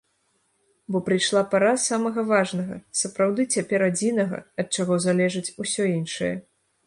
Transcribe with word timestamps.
Бо 0.93 0.97
прыйшла 1.09 1.41
пара 1.51 1.73
самага 1.87 2.23
важнага, 2.31 2.79
сапраўды 3.03 3.45
цяпер 3.57 3.79
адзінага, 3.89 4.37
ад 4.63 4.67
чаго 4.79 4.93
залежыць 5.07 5.47
усё 5.65 5.83
іншае. 5.97 6.35